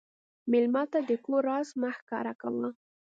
مېلمه 0.51 0.83
ته 0.91 0.99
د 1.09 1.11
کور 1.25 1.41
راز 1.49 1.69
مه 1.79 1.89
ښکاره 1.97 2.33
کوه. 2.41 2.69